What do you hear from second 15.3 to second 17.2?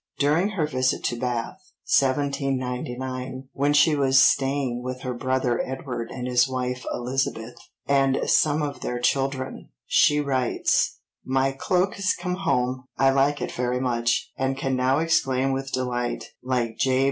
with delight, like J.